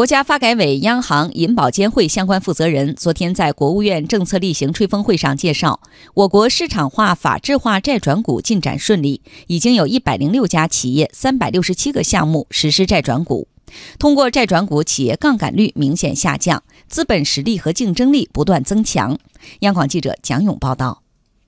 [0.00, 5.78] 国家发改委、央行、银保监会相关负责人昨天在国务院政策例行吹风会上介绍，
[6.14, 13.46] 我国市场化、法治化债转股进展顺利，已经有一百零六家企业、三百六十七个项目实施债转股。
[13.98, 19.18] 通过债转股，企业杠杆率明显下降，资本实力和竞争力不断增强。
[19.58, 21.02] 央广记者蒋勇报道。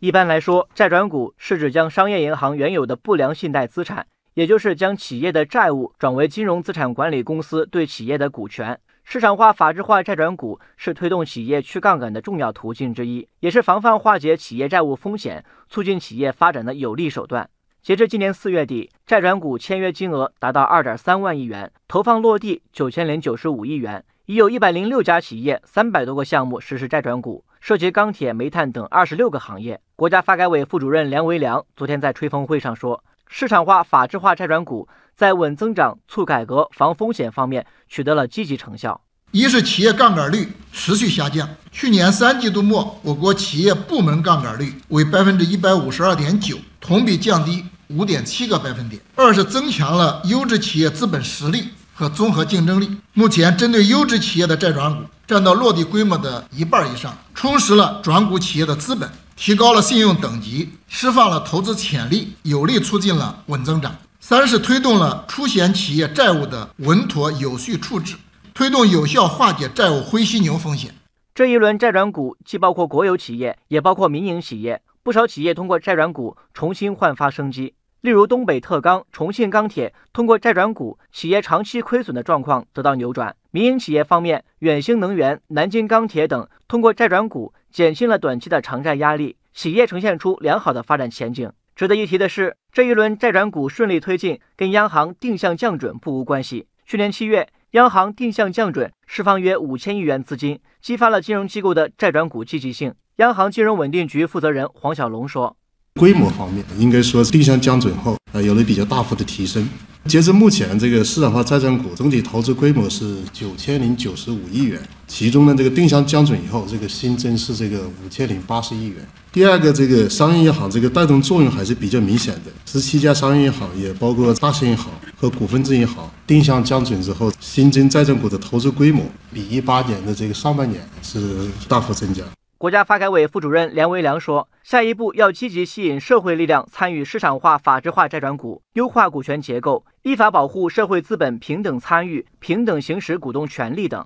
[0.00, 4.06] 一般来说，债转股是指将商业银行原有的不良信贷资产。
[4.38, 8.78] 也就是将企业的债务转为金融资产管理公司对企业的股权。
[9.02, 17.50] 市场化、法制化债转股是推动企业去杠杆的重要途径之一，也是防范化解企业债务风险、促进企业发展的有力手段。
[17.82, 29.80] 截至今年四月底，债转股签约金额达到二点三万亿元，投放落地九千零九十五亿元，已有一百零六家企业、三百多个项目实施债转股，涉及钢铁、煤炭等二十六个行业。
[29.96, 33.02] 国家发改委副主任梁维良昨天在吹风会上说。
[33.28, 39.00] 市场化、法治化债转股在稳增长、促改革、防风险方面取得了积极成效。
[39.30, 49.00] 一是企业杠杆率持续下降，去年三季度末，我国企业部门杠杆率为百分之一百五十二点九，同比降低五点七个百分点。
[49.14, 52.90] 二是增强了优质企业资本实力和综合竞争力。
[53.12, 59.06] 目前，针对优质企业的债转股占到落地规模的一半以上，充实了转股企业的资本。
[59.40, 63.96] 提高了信用等级，释放了投资潜力，有力促进了稳增长。
[64.18, 68.16] 三是推动了出险企业债务的稳妥有序处置，
[68.52, 70.92] 推动有效化解债务灰犀牛风险。
[71.36, 77.74] 这一轮债转股既包括国有企业，也包括民营企业，不少企业通过债转股重新焕发生机。
[78.08, 83.36] 例如，东北特钢、重庆钢铁通过债转股，企业长期亏损的状况得到扭转。
[83.50, 91.52] 民营企业方面，远兴能源、南京钢铁等通过债转股减轻了短期的偿债压力，企业呈现出良好的发展前景。
[91.76, 96.66] 值得一提的是，这一轮债转股顺利推进，跟央行定向降准不无关系。
[96.86, 102.94] 去年七月，央行定向降准，释放约五千亿元资金，激发了金融机构的债转股积极性。
[103.16, 105.58] 央行金融稳定局负责人黄小龙说。
[105.98, 109.68] 规模方面，应该说定向降准后，呃，有了比较大幅的提升。
[110.06, 118.96] 截至目前，这个市场化债转股总体投资规模是九千零九十五亿元，其中呢，这个定向降准以后，这个新增是这个五千零八十亿元。
[119.30, 124.86] 第二个，这个商业银行这个带动作用还是比较明显的，十七家商业银行也包括大型银行
[125.20, 129.04] 和股份制银行，定向降准之后，新增债转股的投资规模
[129.34, 132.22] 比一八年的这个上半年是大幅增加。
[132.58, 144.04] 国家发改委副主任梁维良说：“下一步要积极吸引社会力量参与市场化、法治化债转股，优化股权结构，依法保护社会资本平等参与、平等行使股东权利等。”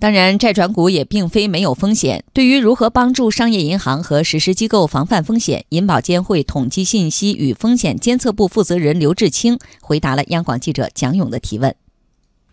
[0.00, 2.24] 当然，债转股也并非没有风险。
[2.32, 11.76] 对于如何帮助商业银行和实施机构防范风险，银保监会统计信息与风险监测部负责人刘志清回答了央广记者蒋勇的提问。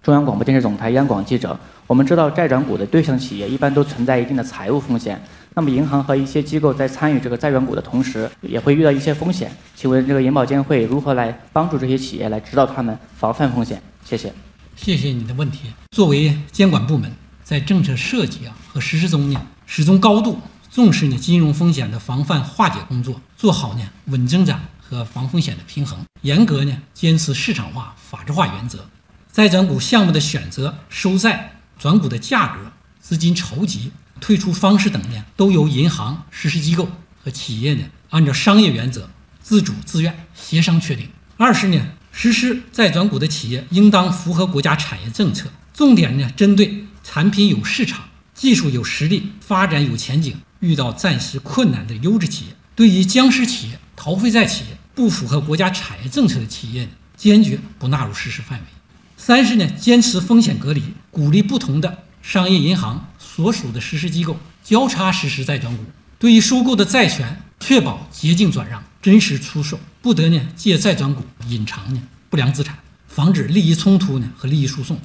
[0.07, 1.59] 中央广播电视总台央广记者。
[1.85, 5.22] 我们知道，债转股的对象企业一般都存在一定的财务风险。
[5.53, 9.51] 那么，银行和一些机构在参与这个债转股的同时，也会遇到一些风险。
[9.75, 13.84] 请问，这个银保监会如何来帮助这些企业来指导他们防范风险？
[14.06, 14.31] 谢谢。
[14.78, 15.73] 谢谢你的问题。
[15.91, 17.12] 作为监管部门，
[17.44, 20.39] 在政策设计啊和实施中呢，始终高度
[20.72, 28.79] 重视呢金融风险的防范化解工作，做好呢稳增长和防风险的平衡，严格呢坚持市场化、法治化原则。
[29.38, 31.59] 债转股项目的选择、收债。
[31.78, 36.90] 转股的价格、资金筹集、退出方式等呢，都由银行、实施机构
[37.24, 39.08] 和企业呢，按照商业原则，
[39.40, 41.08] 自主自愿协商确定。
[41.38, 41.80] 二是呢，
[42.12, 52.56] 实施再转股的企业应当符合国家产业政策，重点呢针对产品有市场、技术有实力、发展有前景、遇到暂时困难的优质企业。
[52.75, 58.66] 对于僵尸企业、逃废债企业、不符合国家产业政策的企业呢，坚决不纳入实施范围。
[59.18, 65.84] 三是呢，坚持风险隔离，鼓励不同的商业银行所属的实施机构交叉实施债转股。
[66.20, 74.98] 对于收购的债权，确保捷径转让、真实出售，不得呢借债转股隐藏呢不良资产，防止利益冲突呢和利益输送。